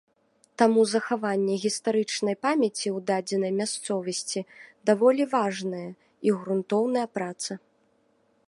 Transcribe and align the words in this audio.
Таму 0.59 0.81
захаванне 0.93 1.55
гістарычнай 1.65 2.35
памяці 2.45 2.87
ў 2.91 3.05
дадзенай 3.11 3.51
мясцовасці 3.59 4.39
даволі 4.91 5.23
важная 5.37 5.87
і 6.31 6.37
грунтоўная 6.39 7.07
праца. 7.21 7.53